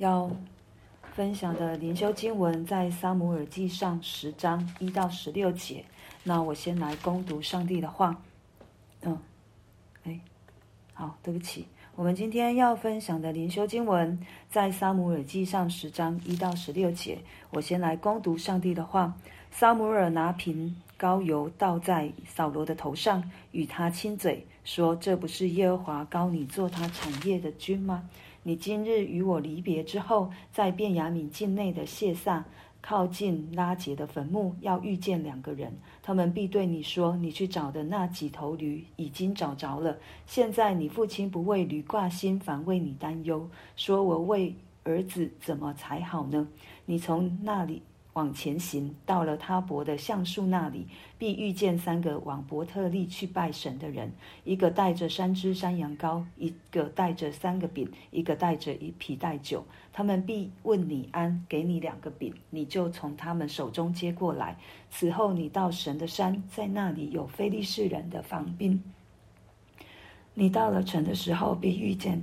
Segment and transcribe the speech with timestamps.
[0.00, 0.30] 要
[1.12, 5.84] 分享的灵修经文在撒母耳记上十章一到十六节。
[6.24, 8.16] 那我先来攻读上帝的话。
[9.02, 9.18] 嗯，
[10.04, 10.18] 哎，
[10.94, 11.66] 好，对不起。
[11.96, 14.18] 我们今天要分享的灵修经文
[14.48, 17.18] 在撒母耳记上十章一到十六节。
[17.50, 19.14] 我先来攻读上帝的话。
[19.50, 28.08] 撒母耳拿瓶膏油倒在扫罗的头上，与他亲嘴，说：“这不是耶和华膏你做他产业的君吗？
[28.42, 32.44] 你今日与我离别之后，在便雅敏境内的谢萨。”
[32.82, 35.70] 靠近拉杰的坟墓，要遇见两个人，
[36.02, 39.94] 他们必对你说：“你去找的那几头驴已经找着了。
[40.24, 44.54] 现在你父亲不为驴挂心，反为你担忧，说我为
[44.84, 46.48] 儿子怎么才好呢？
[46.86, 47.82] 你从那里。”
[48.20, 54.12] 往前行，到了他伯的橡树那里，必遇见三个往伯特利去拜神的人，
[54.44, 59.64] 一个带着三只山羊羔，一个带着三个饼，一个带着一皮袋酒。
[59.90, 64.58] 他们必问你安，给你两个饼，你就从他们手中接过来。
[64.90, 68.82] 此后你到神的山，在那里有非利士人的防兵。
[70.34, 72.22] 你到了城的时候，必遇见。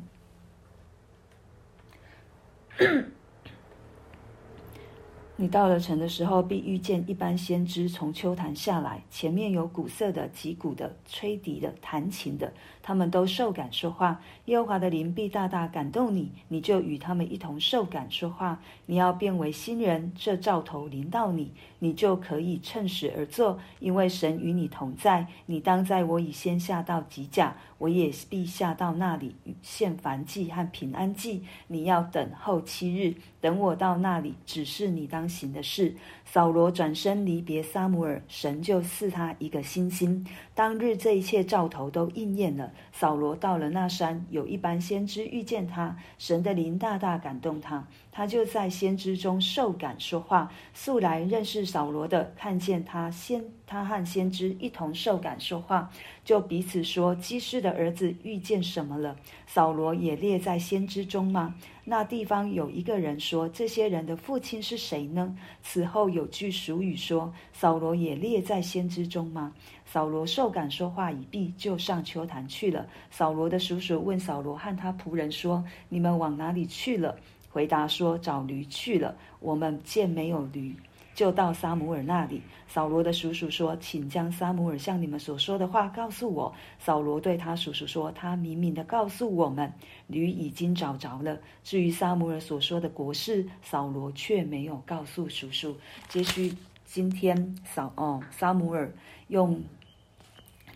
[5.40, 14.20] 你到了城的时候，必遇见一班先知从丘坛下来，前面有鼓瑟的、击鼓的、吹笛的、弹琴的，他们都受感说话。
[14.46, 18.60] 耶和华的灵必大大感动你，你就与他们一同受感说话。
[18.88, 25.28] 你要变为新人，这兆头临到你，你就可以趁时而作，因为神与你同在。
[25.46, 31.44] 你当在我以先下到吉甲，我也必下到那里献燔祭和平安祭。
[31.68, 35.96] 你要等候七日，等我到那里只是你当行的事。
[36.30, 40.28] 扫罗转身离别撒母耳，神就赐他一个星星。
[40.54, 42.70] 当日这一切兆头都应验了。
[42.92, 50.52] 扫罗到了那山，有一班先知遇见他，神的灵大大感动他，他就在先知中受感说话。
[50.74, 55.90] 素来认识扫罗的，看见他先他和先知一同受感说话，
[56.26, 59.16] 就彼此说：基士的儿子遇见什么了？
[59.46, 61.56] 扫罗也列在先知中吗？
[61.90, 65.34] 那地方有一个人说：“这些人的父亲是谁呢？”
[65.64, 69.54] 此后有句俗语说：“扫罗也列在先知中吗？”
[69.88, 72.86] 扫罗受感说话已毕，就上丘坛去了。
[73.10, 77.16] 扫罗的叔叔问扫罗和他仆人说：“你们往哪里去了？”
[77.50, 80.76] 回答说：“找驴去了。”我们见没有驴。
[81.18, 89.74] 就到撒母耳那里，扫罗的叔叔说：“请将撒母耳向你们所说的话告诉我。”扫罗对他叔叔说：“他明明的告诉我们，
[90.06, 91.40] 驴已经找着了。
[91.64, 95.76] 至于撒母耳所说的国事，扫罗却没有告诉叔叔。”
[96.08, 96.56] 接续
[96.86, 98.94] 今天扫哦，撒母耳
[99.30, 99.60] 用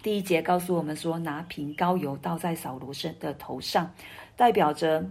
[0.02, 3.94] 第一节告诉我们说：“拿瓶膏油倒在扫罗身的头上，
[4.36, 5.08] 代表着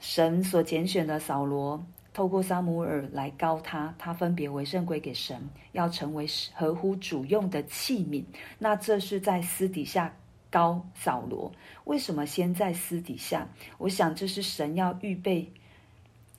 [0.00, 1.80] 神所拣选的扫罗。”
[2.18, 5.40] 透过撒母耳来膏他，他分别为圣归给神，
[5.70, 8.24] 要成为合乎主用的器皿。
[8.58, 10.12] 那这是在私底下
[10.50, 11.52] 膏扫罗，
[11.84, 13.46] 为什么先在私底下？
[13.78, 15.48] 我想这是神要预备，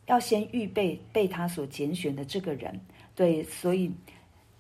[0.07, 2.77] 要先预备被他所拣选的这个人。
[3.15, 3.89] 对，所以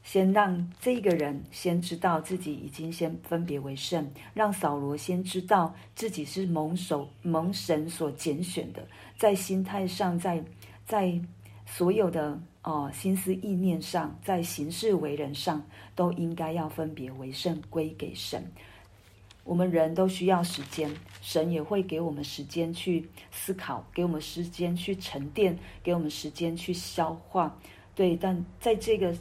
[0.01, 8.87] 先让这个人先知道自己已经先分别为圣，让扫罗先知道自己是蒙手蒙神所拣选的，
[9.17, 10.41] 在心态上，在。
[10.89, 11.21] 在
[11.67, 15.63] 所有的哦、心思意念上，在行事为人上，
[15.93, 18.43] 都应该要分别为圣归给神。
[19.43, 20.91] 我们人都需要时间，
[21.21, 27.55] 神也会给我们时间去思考，给我们时间去沉淀，给我们时间去消化。
[27.93, 29.15] 对，但在这个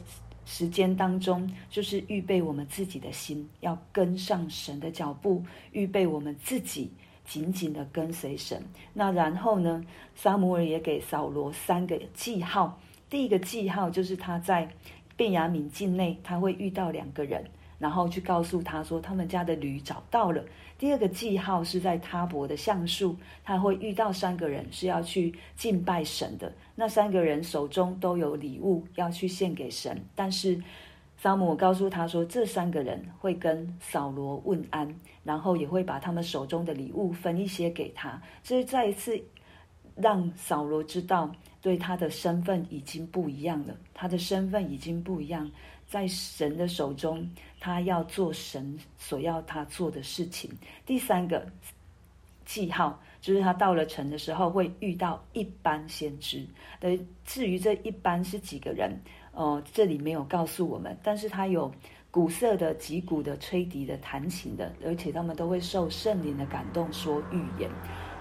[0.45, 6.91] 时间当中，就是预备我们自己的心，要跟上神的脚步，预备我们自己。
[7.29, 8.61] 紧紧的跟随神。
[8.93, 9.85] 那然后呢？
[10.15, 12.81] 撒母耳也给扫罗三个记号。
[13.09, 14.67] 第一个记号就是他在
[15.15, 17.45] 便雅敏境内，他会遇到两个人，
[17.77, 20.43] 然后去告诉他说他们家的驴找到了。
[20.77, 26.51] 第二个记号是在他伯的橡树，他会遇到三个人是要去敬拜神的。
[26.75, 30.59] 那三个人手中都有礼物要去献给神，但是。
[31.21, 38.21] 撒母告诉他说：“这三个人会跟扫罗问安，然后也会把他们手中的礼物分一些给他。
[38.41, 39.21] 这是再一次
[39.97, 41.29] 让扫罗知道，
[41.61, 43.75] 对他的身份已经不一样了。
[43.93, 45.51] 他的身份已经不一样，
[45.85, 47.29] 在神的手中，
[47.59, 50.49] 他要做神所要他做的事情。
[50.85, 51.45] 第三个
[52.45, 56.47] 记号就是他到了城的时候，会遇到一班先知。
[56.79, 58.97] 的至于这一班是几个人？”
[59.31, 61.71] 哦，这里没有告诉我们，但是他有
[62.11, 67.69] 鼓瑟的、击鼓的、吹笛的、弹琴的，而且他们都会受圣灵的感动说预言。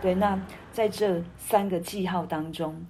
[0.00, 0.40] 对，那
[0.70, 2.86] 在这三个记号当中，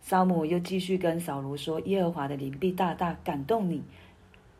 [0.00, 3.82] 撒母又继续跟扫罗说：“耶和华的灵必大大感动你，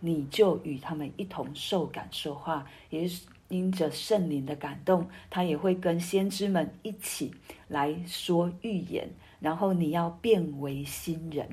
[0.00, 7.34] 你就与他们一同受感说话。”也是因着圣灵的感动，他也会跟先知们一起
[7.66, 9.08] 来说预言，
[9.40, 11.48] 然后你要变为新人。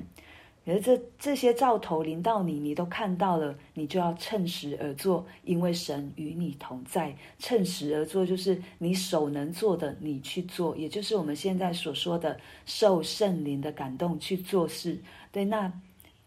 [0.66, 7.16] 而这这些兆头临到你，你都看到了，你就要趁时而做，因为神与你同在。
[7.38, 15.00] 趁时而做，就是你手能做的，你去做，也就是我们现在所说的受圣灵的感动去做事。
[15.30, 15.72] 对，那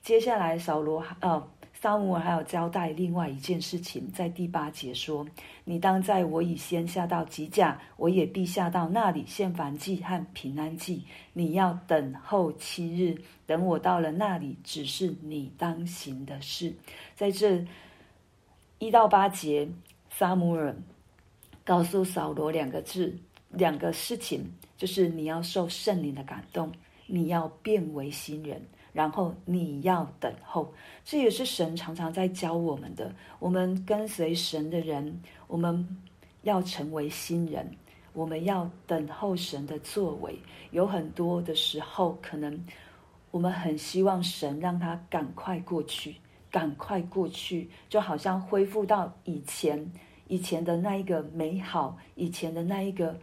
[0.02, 1.48] 接下来扫罗呃。
[1.81, 5.26] 撒母耳还有交代另外一件事情，在第八节说
[5.64, 11.02] ：“你当在我以先下到吉甲，我也必下到那里献燔祭和平安祭。
[11.31, 13.16] 你要等候七日，
[13.46, 16.76] 等我到了那里，只是你当行的事。”
[17.16, 17.66] 在这
[18.80, 19.66] 一到八节，
[20.10, 20.76] 撒母耳
[21.64, 23.18] 告诉扫罗两个字、
[23.52, 24.44] 两个事情，
[24.76, 26.70] 就是你要受圣灵的感动，
[27.08, 28.62] 你要变为新人。
[28.92, 30.74] 然后你要等候，
[31.06, 33.14] 这也是神常常在教我们的。
[33.40, 35.98] 我们跟随神的人，我们
[36.42, 37.70] 要成为新人，
[38.14, 40.38] 我们要等候神的作为。
[40.72, 42.66] 有很多的时候，可能
[43.32, 46.16] 我们很希望神让他赶快过去，
[46.52, 49.92] 赶快过去，就好像恢复到以前
[50.28, 53.20] 以前的那一个美好，以前的那一个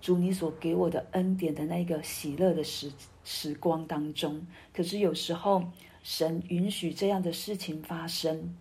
[0.00, 2.90] 主你所给我的恩典的那个喜乐的时
[3.30, 4.40] 时光当中，
[4.72, 5.62] 可是有时候
[6.02, 8.56] 神允许这样的事情发生，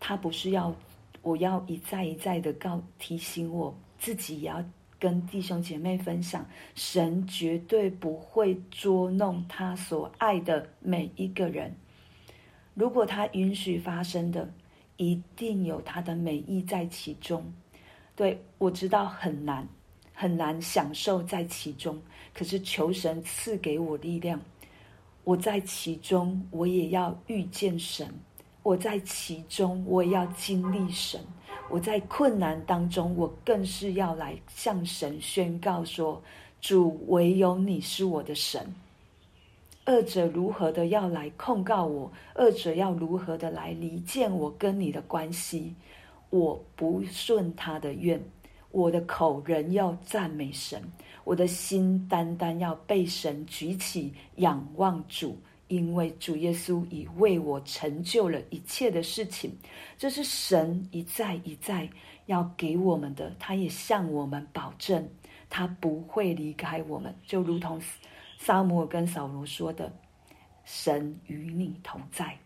[0.00, 0.74] 他不是要
[1.22, 4.64] 我要一再一再的告提醒我自己，也要
[4.98, 6.44] 跟弟兄姐妹分享，
[6.74, 11.72] 神绝对不会捉弄他所爱的每一个人。
[12.74, 14.52] 如果他允许发生的，
[14.96, 17.44] 一定有他的美意在其中。
[18.16, 19.64] 对，我知道很难。
[20.16, 22.00] 很难享受在其中，
[22.34, 24.40] 可是求神赐给我力量。
[25.22, 28.06] 我在其中，我也要遇见神；
[28.62, 31.18] 我在其中，我也要经历神。
[31.70, 36.22] 我在困难当中，我更是要来向神宣告说：
[36.60, 38.74] 主，唯有你是我的神。
[39.86, 42.10] 二者如何的要来控告我？
[42.34, 45.74] 二者要如何的来离间我跟你的关系？
[46.30, 48.20] 我不顺他的愿。
[48.74, 50.82] 我的口仍要赞美神，
[51.22, 55.38] 我的心单单要被神举起，仰望主，
[55.68, 59.56] 因为主耶稣已为我成就了一切的事情。
[59.96, 61.88] 这是神一再一再
[62.26, 65.08] 要给我们的，他也向我们保证，
[65.48, 67.14] 他不会离开我们。
[67.24, 67.80] 就如同
[68.38, 69.92] 撒母耳跟扫罗说的
[70.66, 72.36] ：“神与你同在，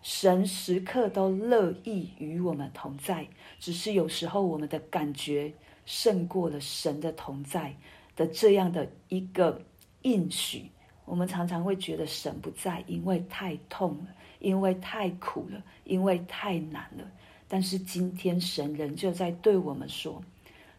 [0.00, 3.28] 神时刻都乐意与我们同在，
[3.60, 5.52] 只是有时候我们的感觉。”
[5.86, 7.74] 胜过了神的同在
[8.14, 9.58] 的这样的一个
[10.02, 10.70] 应许，
[11.06, 14.08] 我们常常会觉得神不在，因为太痛了，
[14.40, 17.10] 因为太苦了，因为太难了。
[17.48, 20.22] 但是今天神仍旧在对我们说，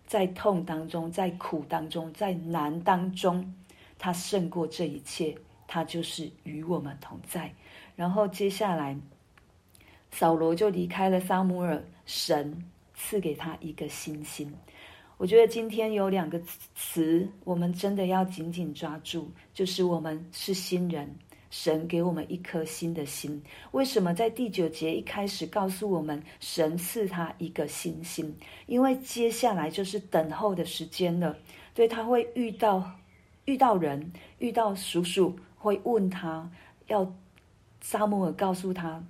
[0.06, 3.54] 在痛当中，在苦当中，在难当中，
[3.98, 5.34] 他胜过这一切，
[5.66, 7.54] 他就是与我们同在。
[7.96, 8.98] 然后接下来，
[10.12, 12.62] 扫罗就离开了撒母耳，神
[12.94, 14.54] 赐给他一个星星。
[15.18, 16.40] 我觉得今天有两个
[16.76, 21.10] 词，我们真的要紧紧抓住，就是我们是新人，
[21.50, 23.42] 神给我们一颗新的心。
[23.72, 28.38] 为什么在第九节一开始告诉我们，神赐他一个新心？
[28.68, 31.36] 因为接下来就是等候的时间了。
[31.74, 32.92] 对，他会遇到
[33.46, 36.48] 遇到人，遇到叔叔会问他，
[36.88, 37.12] 要
[37.82, 39.04] 撒母耳告诉他。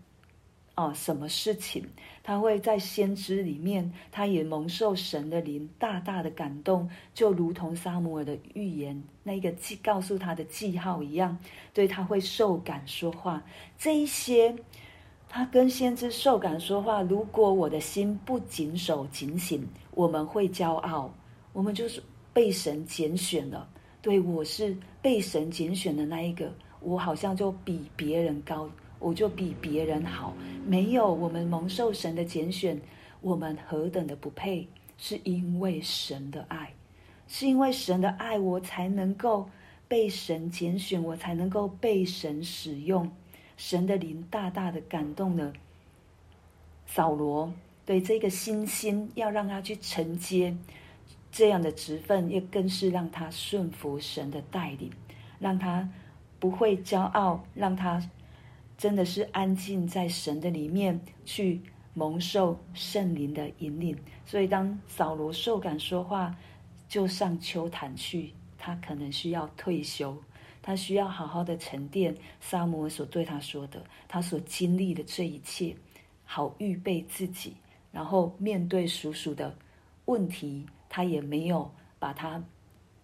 [0.77, 1.83] 啊，什么事情？
[2.21, 11.35] 他会在先知里面，他也蒙受神的灵大大的感动，就如同撒母耳的预言那个记告诉他的记号一样，
[11.73, 13.43] 对，他会受感说话。
[13.75, 14.55] 这一些，
[15.27, 17.01] 他跟先知受感说话。
[17.01, 21.11] 如果我的心不谨守警醒，我们会骄傲，
[21.53, 23.67] 我们就是被神拣选了。
[23.99, 28.69] 对，我是被神拣选的那一个，我好像就比别人高。
[28.99, 30.33] 我就比别人好，
[30.65, 32.79] 没有我们蒙受神的拣选，
[33.21, 34.67] 我们何等的不配？
[34.97, 36.73] 是因为神的爱，
[37.27, 39.47] 是因为神的爱，我才能够
[39.87, 43.11] 被神拣选，我才能够被神使用。
[43.55, 45.53] 神的灵大大的感动了
[46.87, 47.53] 扫罗，
[47.85, 50.57] 对这个新心要让他去承接
[51.31, 54.91] 这样的职分，也更是让他顺服神的带领，
[55.37, 55.87] 让他
[56.39, 58.01] 不会骄傲，让他。
[58.77, 61.59] 真的是安静在神的里面去
[61.95, 66.35] 蒙受圣灵的引领，所以当扫罗受感说话，
[66.87, 70.15] 就上秋坛去，他可能需要退休，
[70.61, 75.75] 他需要好好的沉淀撒母耳所对他说的，他所经历的这一切，
[76.23, 77.55] 好预备自己，
[77.91, 79.57] 然后面对属属的
[80.05, 81.67] 问题，他也没有
[81.97, 82.39] 把它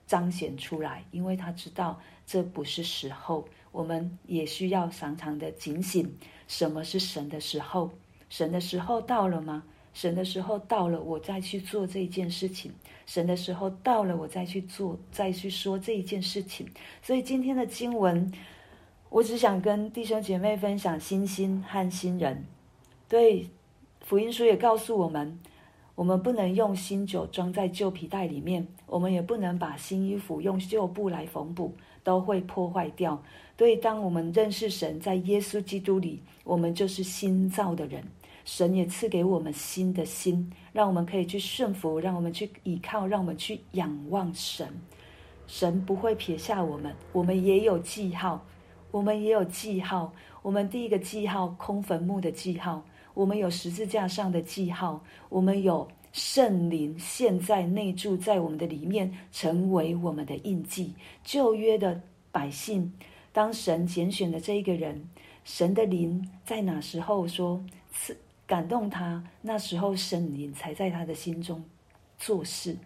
[0.05, 3.43] 彰显出来，因为他知道这不是时候。
[3.73, 6.15] 我们也需要常常的警醒，
[6.47, 7.89] 什么是神的时候？
[8.29, 9.63] 神的时候到了吗？
[9.93, 12.71] 神的时候到了，我再去做这一件事情。
[13.05, 16.67] 神的时候到了，我再去做，再去说这一件事情。
[17.01, 18.31] 所以今天的经文，
[19.09, 22.45] 我只想跟弟兄姐妹分享新心和新人。
[23.09, 23.49] 对，
[24.01, 25.39] 福音书也告诉我们，
[25.95, 33.21] 我们不能用新酒装在旧皮袋里面，我们也不能把新衣服用旧布来缝补，都会破坏掉。
[33.63, 38.03] 所以，当我们认识神，在耶稣基督里，我们就是新造的人。
[38.43, 44.67] 神也赐给我们新的心，让我们可以去顺服，让我们去倚靠，让我们去仰望神。
[45.47, 48.45] 神不会撇下我们，我们也有记号，
[48.91, 50.13] 我们也有记号。
[50.41, 60.93] 我们第一个记号，空坟墓的记号；我们有十字架上的记号；我们有圣灵现在内住在我们的里面，成为我们的印记。
[61.23, 61.97] 旧约的
[62.29, 62.91] 百姓，
[63.33, 65.09] 当神拣选的这一个人，
[65.43, 67.61] 神的灵在哪时候说
[67.91, 68.15] 赐？
[68.45, 71.63] 感动他，那时候圣灵才在他的心中
[72.19, 72.77] 做事。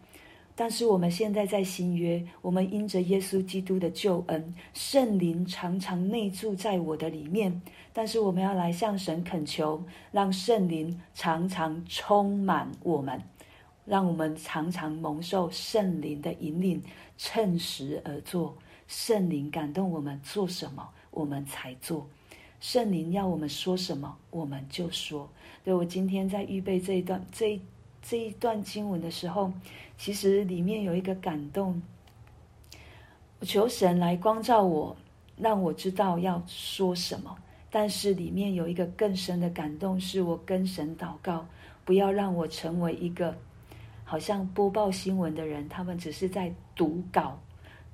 [0.55, 7.61] 但是我们现在在新约，我们因着耶稣基督的救恩，圣灵常常内住在我的里面。
[7.91, 13.19] 但是我们要来向神恳求，让圣灵常常充满我们，
[13.83, 16.81] 让我们常常蒙受圣灵的引领，
[17.17, 18.55] 趁时而作。
[18.87, 22.07] 圣灵感动我们做什么，我们才做。
[22.59, 25.29] 圣灵要我们说什么，我们就说。
[25.63, 27.61] 对，我今天在预备这一段这一
[28.01, 29.51] 这一段经文的时候，
[29.97, 31.81] 其实里面有一个感动。
[33.41, 34.95] 求神来光照我，
[35.37, 37.37] 让我知道要说什么。
[37.69, 41.45] 但是里面有一个更深的感动，是我跟神祷告，
[41.85, 43.37] 不要让我成为一个
[44.03, 47.37] 好像播报新闻的人，他们只是在读稿，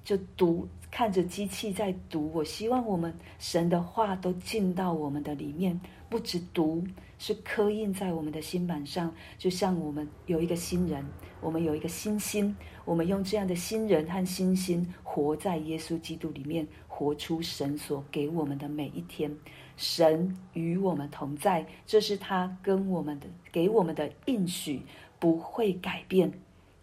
[0.03, 0.67] 就读。
[0.91, 6.83] 看着机器在读，我希望我们神的话都进到我们的里面，不止读，
[7.17, 9.11] 是刻印在我们的心板上。
[9.39, 11.03] 就像我们有一个新人，
[11.41, 12.55] 我们有一个新心，
[12.85, 19.35] 我们用这样的新人和新心活在耶稣基督里面，活出神所给我们的每一天。
[19.75, 24.79] 神与我们同在，这是他跟我们的给我们的应许，
[25.17, 26.31] 不会改变，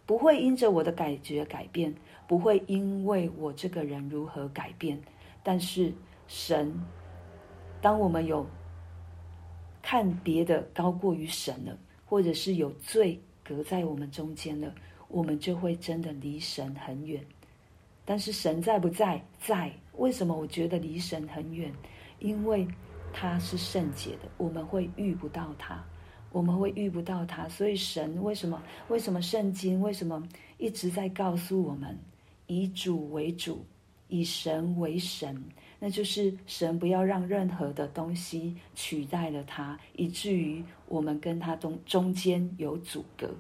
[0.05, 1.95] 不会因着我的感觉改变。
[2.31, 4.97] 不会因为我这个人如何改变，
[5.43, 5.93] 但是
[6.29, 6.73] 神，
[7.83, 8.47] 当我们有
[9.83, 14.73] 看别的高过于神了，或者是有罪隔在我们中间了，
[15.09, 17.21] 我们就会真的离神很远。
[18.05, 19.21] 但是神在不在？
[19.41, 19.73] 在。
[19.97, 21.73] 为什么我觉得离神很远？
[22.21, 22.65] 因为
[23.13, 25.85] 他是圣洁的，我们会遇不到他。
[26.31, 27.49] 我们会遇不到他。
[27.49, 28.63] 所以神为什么？
[28.87, 29.81] 为什么圣经？
[29.81, 30.23] 为什么
[30.59, 31.99] 一直在告诉我们？
[32.51, 33.65] 以主为主，
[34.09, 35.41] 以神为神，
[35.79, 43.33] 那就是神不要让任何的东西取代了他，以至于我们跟他中中间有阻隔。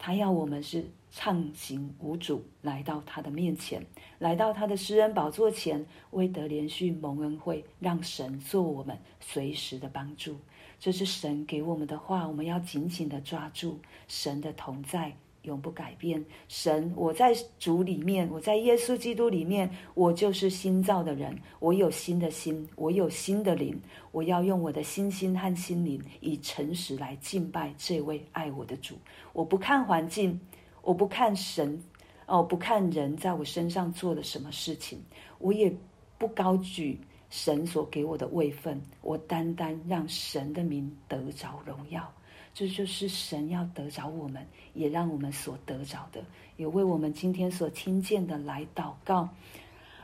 [0.00, 3.86] 他要我们是畅行无阻，来到他的面前，
[4.18, 10.36] 来到他的施恩宝座前，为得连续蒙恩惠，让神做我们随时的帮助。
[10.80, 15.16] 这是神给我们的话，我们要紧紧的抓住神的同在。
[15.42, 16.24] 永不改变。
[16.48, 21.36] 神，我在主里面，我在耶稣基督里面，我就是新造的人。
[21.58, 23.80] 我有新的心，我有新的灵。
[24.10, 28.94] 我要用我的心心和心灵，以诚实来敬拜这位爱我的主。
[29.32, 30.40] 我不看环境，
[30.82, 31.82] 我不看神，
[32.26, 34.98] 哦，不看人在我身上做了什么事情，
[35.38, 35.72] 我也
[36.16, 38.80] 不高举神所给我的位分。
[39.02, 42.12] 我单单让神的名得着荣耀。
[42.54, 46.22] 这就是神要得着我们，也让我们所得着的，
[46.56, 49.28] 也为我们今天所听见的来祷告。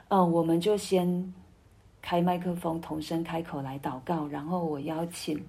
[0.09, 1.35] 嗯，我们就先
[2.01, 4.29] 开麦克风，同声开口来祷告。
[4.29, 5.43] 然后我邀请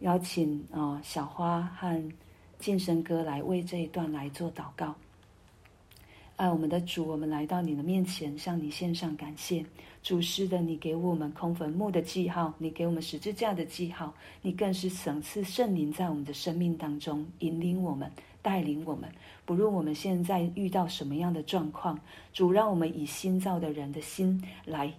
[0.00, 2.12] 邀请啊、小花和
[2.58, 4.94] 晋生哥来为这一段来做祷告。
[6.36, 9.64] 爱我们的主，我们来到你的面前，向你献上感谢。
[10.02, 19.10] 主是的，你给我们空坟墓的记号，你给我们十字架的记号，你更是赏赐圣灵在我们的生命当中引领我们、带领我们。
[19.44, 22.00] 不论我们现在遇到什么样的状况，
[22.32, 24.92] 主让我们以新造的人的心来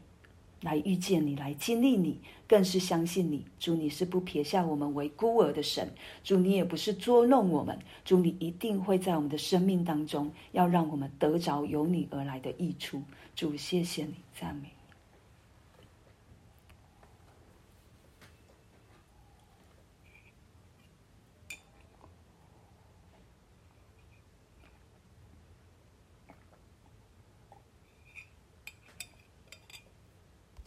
[0.62, 3.44] 来遇见你，来经历你，更是相信你。
[3.60, 5.92] 主，你是不撇下我们为孤儿的神。
[6.24, 7.80] 主，你也不是捉弄我们。
[8.06, 13.02] 主，你一定会在我们的生命当中，要让我们得着由你而来的益处。
[13.36, 14.70] 主，谢谢你，赞美。